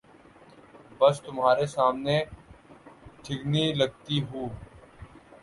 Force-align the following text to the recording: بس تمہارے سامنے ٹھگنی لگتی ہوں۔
بس 0.99 1.21
تمہارے 1.21 1.65
سامنے 1.67 2.17
ٹھگنی 3.23 3.65
لگتی 3.73 4.17
ہوں۔ 4.23 4.49